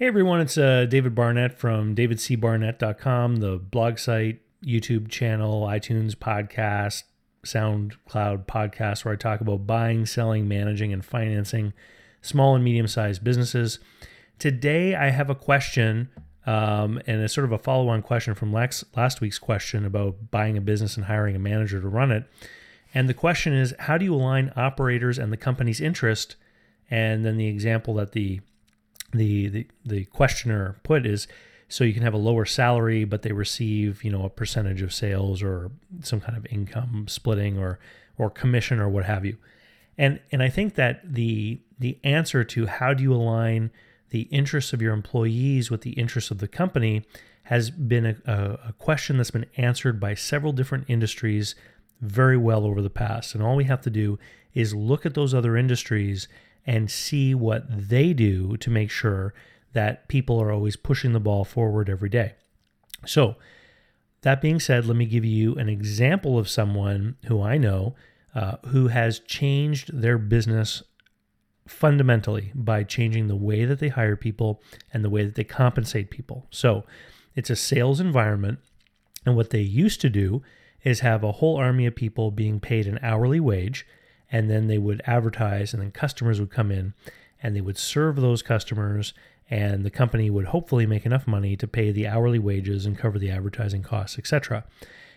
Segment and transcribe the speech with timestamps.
[0.00, 7.02] Hey everyone, it's uh, David Barnett from davidcbarnett.com, the blog site, YouTube channel, iTunes podcast,
[7.44, 11.74] SoundCloud podcast, where I talk about buying, selling, managing, and financing
[12.22, 13.78] small and medium sized businesses.
[14.38, 16.08] Today I have a question,
[16.46, 20.30] um, and it's sort of a follow on question from Lex, last week's question about
[20.30, 22.24] buying a business and hiring a manager to run it.
[22.94, 26.36] And the question is, how do you align operators and the company's interest?
[26.90, 28.40] And then the example that the
[29.12, 31.26] the, the the questioner put is
[31.68, 34.92] so you can have a lower salary but they receive you know a percentage of
[34.92, 35.70] sales or
[36.02, 37.78] some kind of income splitting or
[38.18, 39.36] or commission or what have you.
[39.98, 43.70] And and i think that the the answer to how do you align
[44.10, 47.04] the interests of your employees with the interests of the company
[47.44, 48.16] has been a,
[48.66, 51.54] a question that's been answered by several different industries
[52.00, 53.34] very well over the past.
[53.34, 54.18] And all we have to do
[54.54, 56.28] is look at those other industries
[56.66, 59.34] and see what they do to make sure
[59.72, 62.34] that people are always pushing the ball forward every day.
[63.06, 63.36] So,
[64.22, 67.94] that being said, let me give you an example of someone who I know
[68.34, 70.82] uh, who has changed their business
[71.66, 74.62] fundamentally by changing the way that they hire people
[74.92, 76.46] and the way that they compensate people.
[76.50, 76.84] So,
[77.34, 78.58] it's a sales environment,
[79.24, 80.42] and what they used to do
[80.82, 83.86] is have a whole army of people being paid an hourly wage
[84.32, 86.94] and then they would advertise and then customers would come in
[87.42, 89.14] and they would serve those customers
[89.48, 93.18] and the company would hopefully make enough money to pay the hourly wages and cover
[93.18, 94.64] the advertising costs etc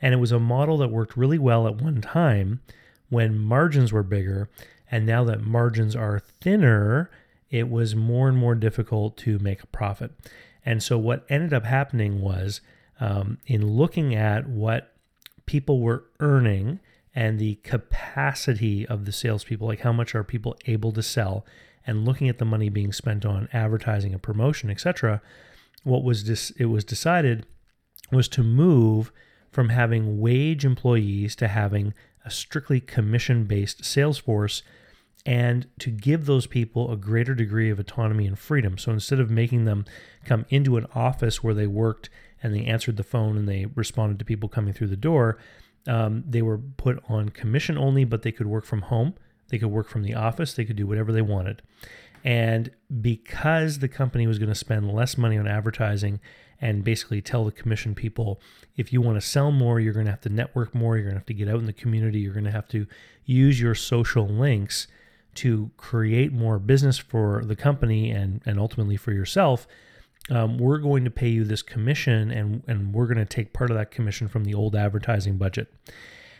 [0.00, 2.60] and it was a model that worked really well at one time
[3.08, 4.48] when margins were bigger
[4.90, 7.10] and now that margins are thinner
[7.54, 10.10] it was more and more difficult to make a profit.
[10.66, 12.60] And so what ended up happening was
[12.98, 14.92] um, in looking at what
[15.46, 16.80] people were earning
[17.14, 21.44] and the capacity of the salespeople, like how much are people able to sell,
[21.86, 25.20] and looking at the money being spent on advertising and promotion, etc.
[25.82, 26.50] What was this?
[26.52, 27.46] It was decided
[28.10, 29.12] was to move
[29.50, 34.62] from having wage employees to having a strictly commission-based sales force
[35.26, 38.76] and to give those people a greater degree of autonomy and freedom.
[38.76, 39.84] So instead of making them
[40.24, 42.10] come into an office where they worked
[42.42, 45.38] and they answered the phone and they responded to people coming through the door,
[45.86, 49.14] um, they were put on commission only, but they could work from home.
[49.48, 50.54] They could work from the office.
[50.54, 51.62] They could do whatever they wanted.
[52.24, 52.70] And
[53.02, 56.20] because the company was going to spend less money on advertising
[56.60, 58.40] and basically tell the commission people,
[58.76, 60.96] if you want to sell more, you're going to have to network more.
[60.96, 62.20] You're going to have to get out in the community.
[62.20, 62.86] You're going to have to
[63.26, 64.86] use your social links
[65.34, 69.66] to create more business for the company and, and ultimately for yourself
[70.30, 73.70] um, we're going to pay you this commission and, and we're going to take part
[73.70, 75.72] of that commission from the old advertising budget.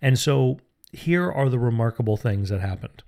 [0.00, 0.60] And so
[0.92, 3.02] here are the remarkable things that happened.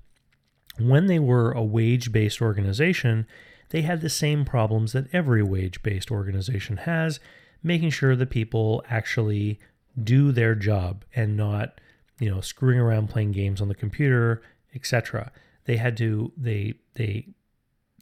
[0.79, 3.27] When they were a wage based organization,
[3.71, 7.19] they had the same problems that every wage based organization has,
[7.63, 9.59] making sure that people actually
[10.03, 11.81] do their job and not,
[12.21, 14.43] you know, screwing around playing games on the computer,
[14.75, 15.33] etc.
[15.65, 17.29] They had to they they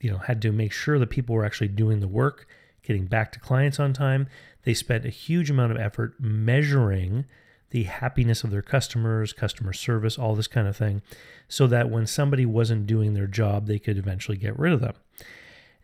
[0.00, 2.46] you know had to make sure that people were actually doing the work
[2.82, 4.28] getting back to clients on time.
[4.62, 7.24] They spent a huge amount of effort measuring
[7.70, 11.02] the happiness of their customers customer service all this kind of thing
[11.48, 14.94] so that when somebody wasn't doing their job they could eventually get rid of them.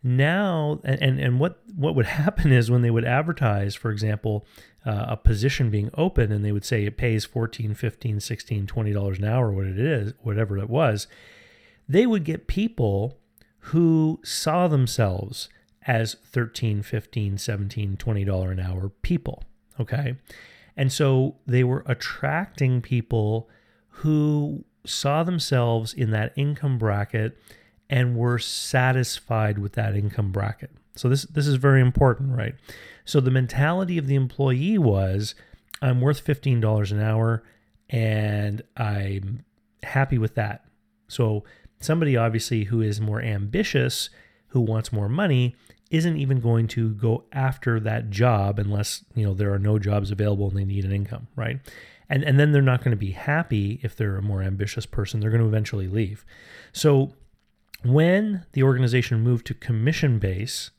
[0.01, 4.45] Now and and, what what would happen is when they would advertise for example
[4.85, 8.93] uh, a position being open and they would say it pays 14 15 16 20
[8.93, 11.07] dollars an hour what it is whatever it was
[11.87, 13.17] they would get people
[13.67, 15.49] who saw themselves
[15.85, 19.43] as 13 15 17 20 dollar an hour people
[19.79, 20.15] okay?
[20.75, 23.49] And so they were attracting people
[23.87, 27.37] who saw themselves in that income bracket
[27.89, 30.71] and were satisfied with that income bracket.
[30.95, 32.55] So this this is very important right?
[33.05, 35.35] So the mentality of the employee was
[35.81, 37.43] i'm worth $15 an hour
[37.89, 39.43] and i'm
[39.83, 40.65] happy with that.
[41.07, 41.43] So
[41.83, 44.09] somebody obviously who is more ambitious,
[44.47, 45.55] who wants more money,
[45.91, 50.09] isn't even going to go after that job unless, you know, there are no jobs
[50.09, 51.59] available and they need an income, right?
[52.09, 55.19] And and then they're not going to be happy if they're a more ambitious person.
[55.19, 56.25] They're going to eventually leave.
[56.71, 57.13] So
[57.83, 60.71] when the organization moved to commission base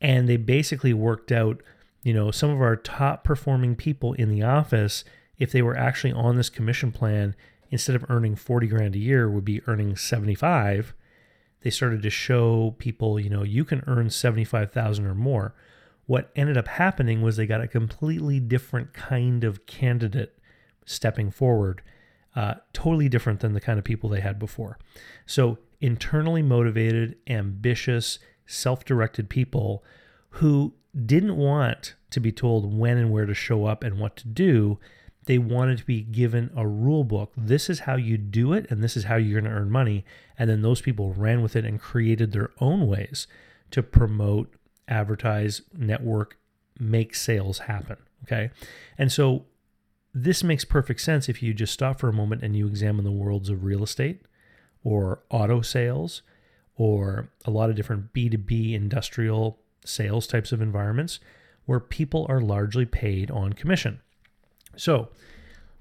[0.00, 1.62] and they basically worked out,
[2.02, 5.04] you know, some of our top performing people in the office
[5.38, 7.34] if they were actually on this commission plan
[7.74, 10.94] instead of earning 40 grand a year would be earning 75
[11.62, 15.54] they started to show people you know you can earn 75,000 or more
[16.06, 20.38] what ended up happening was they got a completely different kind of candidate
[20.86, 21.82] stepping forward
[22.36, 24.78] uh, totally different than the kind of people they had before
[25.26, 29.82] so internally motivated ambitious self directed people
[30.30, 30.74] who
[31.06, 34.78] didn't want to be told when and where to show up and what to do.
[35.26, 37.32] They wanted to be given a rule book.
[37.36, 40.04] This is how you do it, and this is how you're going to earn money.
[40.38, 43.26] And then those people ran with it and created their own ways
[43.70, 44.52] to promote,
[44.86, 46.38] advertise, network,
[46.78, 47.96] make sales happen.
[48.24, 48.50] Okay.
[48.98, 49.46] And so
[50.12, 53.10] this makes perfect sense if you just stop for a moment and you examine the
[53.10, 54.22] worlds of real estate
[54.82, 56.22] or auto sales
[56.76, 61.20] or a lot of different B2B industrial sales types of environments
[61.66, 64.00] where people are largely paid on commission.
[64.76, 65.08] So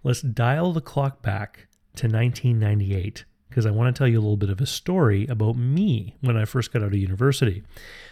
[0.03, 4.37] let's dial the clock back to 1998 because I want to tell you a little
[4.37, 7.63] bit of a story about me when I first got out of university.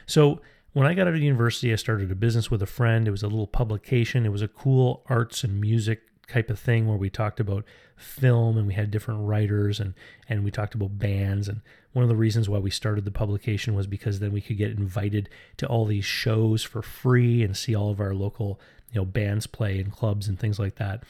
[0.05, 0.41] So
[0.73, 3.07] when I got out of university, I started a business with a friend.
[3.07, 4.25] It was a little publication.
[4.25, 8.57] It was a cool arts and music type of thing where we talked about film
[8.57, 9.93] and we had different writers and
[10.27, 11.61] and we talked about bands and
[11.93, 14.71] one of the reasons why we started the publication was because then we could get
[14.71, 18.59] invited to all these shows for free and see all of our local
[18.91, 21.03] you know bands play in clubs and things like that.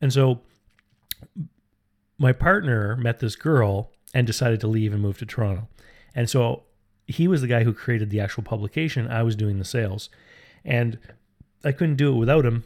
[0.00, 0.40] And so
[2.18, 5.68] my partner met this girl and decided to leave and move to Toronto.
[6.14, 6.64] And so
[7.06, 9.08] he was the guy who created the actual publication.
[9.08, 10.08] I was doing the sales.
[10.64, 10.98] And
[11.64, 12.64] I couldn't do it without him.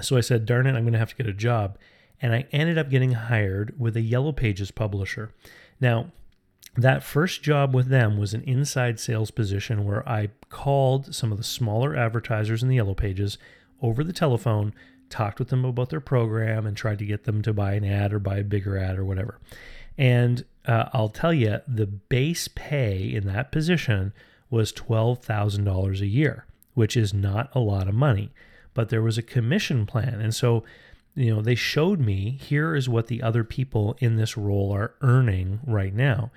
[0.00, 1.78] So I said, darn it, I'm going to have to get a job.
[2.22, 5.32] And I ended up getting hired with a Yellow Pages publisher.
[5.80, 6.12] Now,
[6.76, 11.38] that first job with them was an inside sales position where I called some of
[11.38, 13.38] the smaller advertisers in the Yellow Pages
[13.82, 14.74] over the telephone,
[15.08, 18.12] talked with them about their program, and tried to get them to buy an ad
[18.12, 19.38] or buy a bigger ad or whatever.
[19.98, 24.12] And uh, I'll tell you, the base pay in that position
[24.50, 28.30] was $12,000 a year, which is not a lot of money.
[28.74, 30.20] But there was a commission plan.
[30.20, 30.64] And so,
[31.14, 34.94] you know, they showed me here is what the other people in this role are
[35.00, 36.30] earning right now.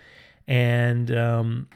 [0.47, 1.68] And um,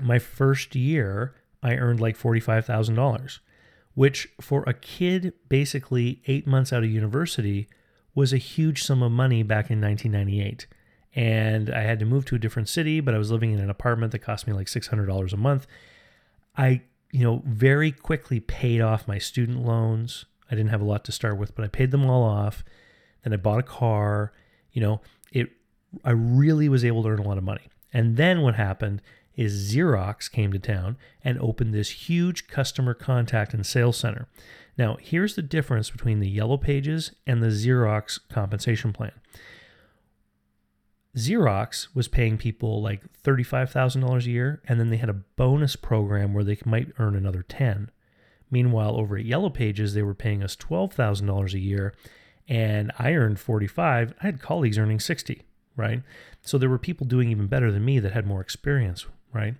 [0.00, 3.38] my first year, I earned like $45,000,
[3.94, 7.68] which for a kid basically eight months out of university
[8.14, 10.66] was a huge sum of money back in 1998
[11.16, 13.70] and I had to move to a different city, but I was living in an
[13.70, 15.66] apartment that cost me like $600 a month.
[16.58, 16.82] I,
[17.16, 20.26] you know, very quickly paid off my student loans.
[20.50, 22.62] I didn't have a lot to start with, but I paid them all off.
[23.22, 24.34] Then I bought a car.
[24.72, 25.00] You know,
[25.32, 25.48] it
[26.04, 27.68] I really was able to earn a lot of money.
[27.90, 29.00] And then what happened
[29.34, 34.28] is Xerox came to town and opened this huge customer contact and sales center.
[34.76, 39.12] Now, here's the difference between the Yellow Pages and the Xerox compensation plan.
[41.16, 46.34] Xerox was paying people like $35,000 a year, and then they had a bonus program
[46.34, 47.90] where they might earn another 10.
[48.50, 51.94] Meanwhile, over at Yellow Pages, they were paying us $12,000 a year,
[52.48, 54.14] and I earned 45.
[54.20, 55.42] I had colleagues earning 60,
[55.74, 56.02] right?
[56.42, 59.54] So there were people doing even better than me that had more experience, right?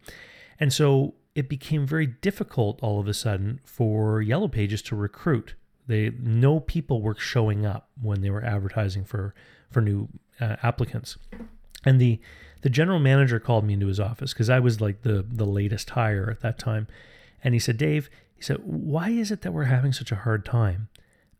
[0.61, 5.55] And so it became very difficult all of a sudden for Yellow Pages to recruit.
[5.87, 9.35] They no people were showing up when they were advertising for
[9.71, 10.09] for new
[10.41, 11.17] uh, applicants.
[11.85, 12.21] And the
[12.63, 15.91] the general manager called me into his office because I was like the the latest
[15.91, 16.89] hire at that time,
[17.45, 20.45] and he said, "Dave," he said, "Why is it that we're having such a hard
[20.45, 20.89] time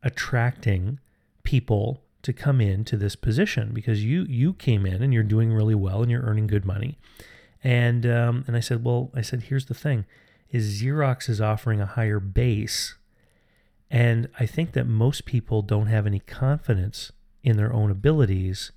[0.03, 1.01] attracting
[1.43, 3.73] people to come into this position?
[3.73, 6.99] Because you you came in and you're doing really well and you're earning good money."
[7.65, 10.05] And um, and I said, "Well, I said, here's the thing:
[10.51, 12.95] is Xerox is offering a higher base."
[13.91, 17.13] And I think that most people don't have any confidence
[17.43, 18.73] in their own abilities.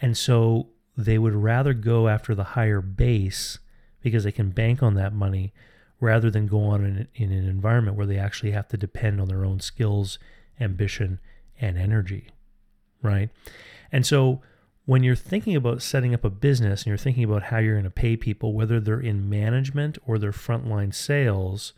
[0.00, 3.58] And so they would rather go after the higher base
[4.02, 5.52] because they can bank on that money
[6.00, 9.28] rather than go on in, in an environment where they actually have to depend on
[9.28, 10.18] their own skills,
[10.60, 11.20] ambition,
[11.60, 12.28] and energy.
[13.02, 13.30] Right.
[13.92, 14.42] And so
[14.86, 17.84] when you're thinking about setting up a business and you're thinking about how you're going
[17.84, 21.72] to pay people, whether they're in management or they're frontline sales,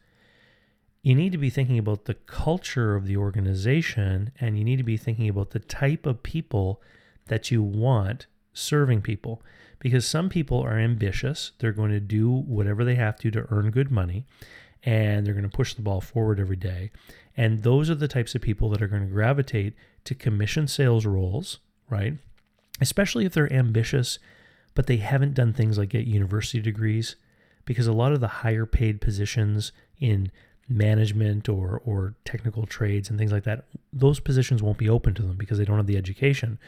[1.06, 4.82] you need to be thinking about the culture of the organization and you need to
[4.82, 6.82] be thinking about the type of people
[7.28, 9.40] that you want serving people.
[9.78, 13.70] Because some people are ambitious they're going to do whatever they have to to earn
[13.70, 14.24] good money
[14.82, 16.90] and they're going to push the ball forward every day.
[17.36, 19.74] And those are the types of people that are going to gravitate
[20.06, 22.14] to commission sales roles right?
[22.80, 24.18] Especially if they're ambitious
[24.74, 27.14] but they haven't done things like get university degrees
[27.64, 29.70] because a lot of the higher paid positions
[30.00, 30.32] in
[30.68, 35.22] management or or technical trades and things like that, those positions won't be open to
[35.22, 36.58] them because they don't have the education.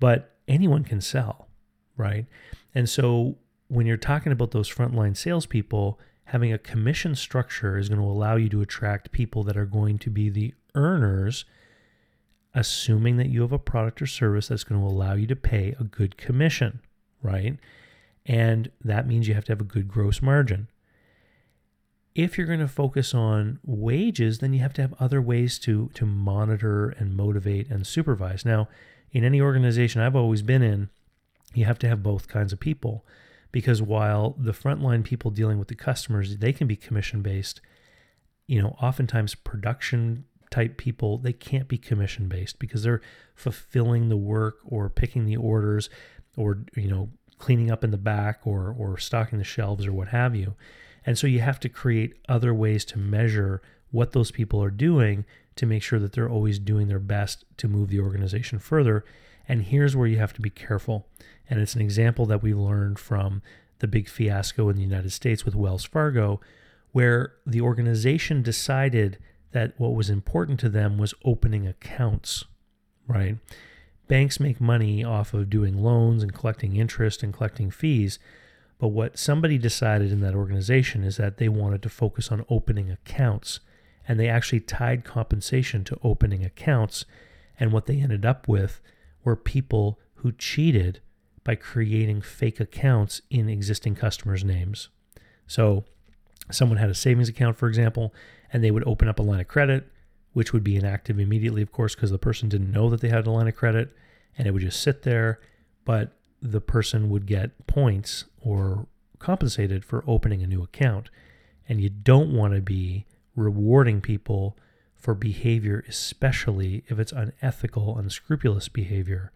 [0.00, 1.48] But anyone can sell,
[1.96, 2.26] right?
[2.74, 3.36] And so
[3.68, 8.36] when you're talking about those frontline salespeople, having a commission structure is going to allow
[8.36, 11.44] you to attract people that are going to be the earners,
[12.54, 15.74] assuming that you have a product or service that's going to allow you to pay
[15.78, 16.80] a good commission,
[17.22, 17.58] right?
[18.24, 20.68] And that means you have to have a good gross margin.
[22.16, 25.90] If you're going to focus on wages, then you have to have other ways to
[25.94, 28.44] to monitor and motivate and supervise.
[28.44, 28.68] Now,
[29.12, 30.88] in any organization I've always been in,
[31.54, 33.04] you have to have both kinds of people
[33.52, 37.60] because while the frontline people dealing with the customers, they can be commission based,
[38.46, 43.02] you know, oftentimes production type people, they can't be commission based because they're
[43.34, 45.90] fulfilling the work or picking the orders
[46.34, 50.08] or, you know, cleaning up in the back or or stocking the shelves or what
[50.08, 50.54] have you.
[51.06, 55.24] And so you have to create other ways to measure what those people are doing
[55.54, 59.04] to make sure that they're always doing their best to move the organization further.
[59.48, 61.06] And here's where you have to be careful.
[61.48, 63.40] And it's an example that we learned from
[63.78, 66.40] the big fiasco in the United States with Wells Fargo,
[66.92, 69.18] where the organization decided
[69.52, 72.44] that what was important to them was opening accounts,
[73.06, 73.36] right?
[74.08, 78.18] Banks make money off of doing loans and collecting interest and collecting fees.
[78.78, 82.90] But what somebody decided in that organization is that they wanted to focus on opening
[82.90, 83.60] accounts.
[84.06, 87.04] And they actually tied compensation to opening accounts.
[87.58, 88.80] And what they ended up with
[89.24, 91.00] were people who cheated
[91.42, 94.88] by creating fake accounts in existing customers' names.
[95.46, 95.84] So,
[96.50, 98.12] someone had a savings account, for example,
[98.52, 99.90] and they would open up a line of credit,
[100.32, 103.26] which would be inactive immediately, of course, because the person didn't know that they had
[103.26, 103.94] a line of credit,
[104.36, 105.40] and it would just sit there.
[105.84, 108.86] But the person would get points or
[109.18, 111.10] compensated for opening a new account.
[111.68, 114.56] And you don't want to be rewarding people
[114.94, 119.32] for behavior, especially if it's unethical, unscrupulous behavior,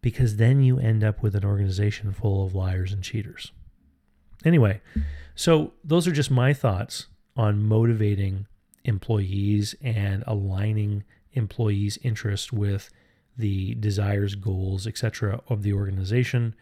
[0.00, 3.52] because then you end up with an organization full of liars and cheaters.
[4.44, 4.80] Anyway,
[5.34, 8.46] so those are just my thoughts on motivating
[8.84, 12.90] employees and aligning employees' interest with
[13.38, 15.40] the desires, goals, etc.
[15.48, 16.54] of the organization.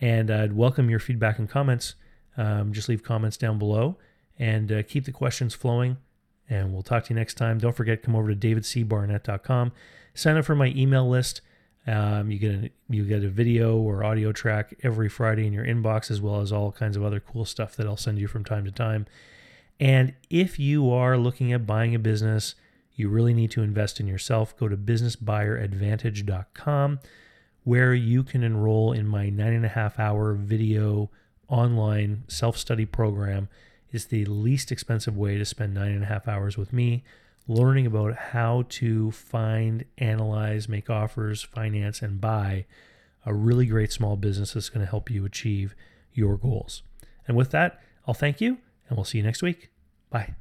[0.00, 1.94] And I'd welcome your feedback and comments.
[2.36, 3.96] Um, just leave comments down below
[4.38, 5.98] and uh, keep the questions flowing.
[6.48, 7.58] And we'll talk to you next time.
[7.58, 9.72] Don't forget, come over to davidcbarnett.com.
[10.14, 11.40] Sign up for my email list.
[11.86, 15.64] Um, you get a you get a video or audio track every Friday in your
[15.64, 18.44] inbox, as well as all kinds of other cool stuff that I'll send you from
[18.44, 19.06] time to time.
[19.78, 22.54] And if you are looking at buying a business,
[22.96, 24.56] you really need to invest in yourself.
[24.56, 27.00] Go to businessbuyeradvantage.com
[27.64, 31.10] where you can enroll in my nine and a half hour video
[31.48, 33.48] online self study program.
[33.92, 37.02] It's the least expensive way to spend nine and a half hours with me
[37.48, 42.66] learning about how to find, analyze, make offers, finance, and buy
[43.24, 45.74] a really great small business that's going to help you achieve
[46.12, 46.82] your goals.
[47.26, 49.70] And with that, I'll thank you and we'll see you next week.
[50.10, 50.36] Bye.